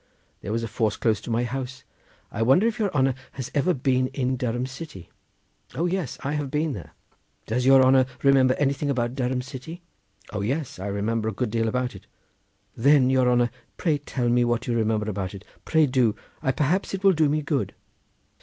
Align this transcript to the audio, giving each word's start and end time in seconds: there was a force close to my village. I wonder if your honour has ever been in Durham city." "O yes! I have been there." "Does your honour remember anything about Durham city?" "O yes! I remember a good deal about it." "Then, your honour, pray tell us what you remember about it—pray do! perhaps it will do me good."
there 0.41 0.51
was 0.51 0.63
a 0.63 0.67
force 0.67 0.97
close 0.97 1.21
to 1.21 1.29
my 1.29 1.43
village. 1.45 1.83
I 2.31 2.41
wonder 2.41 2.65
if 2.65 2.79
your 2.79 2.89
honour 2.91 3.13
has 3.33 3.51
ever 3.53 3.71
been 3.71 4.07
in 4.15 4.35
Durham 4.35 4.65
city." 4.65 5.11
"O 5.75 5.85
yes! 5.85 6.17
I 6.23 6.31
have 6.31 6.49
been 6.49 6.71
there." 6.71 6.93
"Does 7.45 7.67
your 7.67 7.83
honour 7.83 8.07
remember 8.23 8.55
anything 8.55 8.89
about 8.89 9.13
Durham 9.13 9.43
city?" 9.43 9.83
"O 10.33 10.41
yes! 10.41 10.79
I 10.79 10.87
remember 10.87 11.29
a 11.29 11.31
good 11.31 11.51
deal 11.51 11.67
about 11.67 11.93
it." 11.93 12.07
"Then, 12.75 13.11
your 13.11 13.29
honour, 13.29 13.51
pray 13.77 13.99
tell 13.99 14.25
us 14.35 14.45
what 14.45 14.65
you 14.65 14.75
remember 14.75 15.07
about 15.07 15.35
it—pray 15.35 15.85
do! 15.85 16.15
perhaps 16.57 16.95
it 16.95 17.03
will 17.03 17.13
do 17.13 17.29
me 17.29 17.43
good." 17.43 17.75